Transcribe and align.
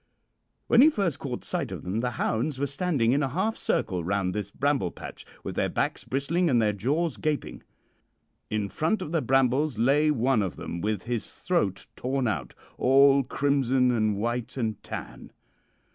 "When 0.65 0.81
he 0.81 0.89
first 0.89 1.19
caught 1.19 1.45
sight 1.45 1.71
of 1.71 1.83
them 1.83 1.99
the 1.99 2.09
hounds 2.17 2.57
were 2.57 2.65
standing 2.65 3.11
in 3.11 3.21
a 3.21 3.29
half 3.29 3.55
circle 3.55 4.03
round 4.03 4.33
this 4.33 4.49
bramble 4.49 4.89
patch, 4.89 5.27
with 5.43 5.53
their 5.53 5.69
backs 5.69 6.05
bristling 6.05 6.49
and 6.49 6.59
their 6.59 6.73
jaws 6.73 7.17
gaping. 7.17 7.61
In 8.49 8.67
front 8.67 9.03
of 9.03 9.11
the 9.11 9.21
brambles 9.21 9.77
lay 9.77 10.09
one 10.09 10.41
of 10.41 10.55
them 10.55 10.81
with 10.81 11.03
his 11.03 11.31
throat 11.31 11.85
torn 11.95 12.27
out, 12.27 12.55
all 12.79 13.21
crimson 13.23 13.91
and 13.91 14.17
white 14.17 14.57
and 14.57 14.81
tan. 14.81 15.31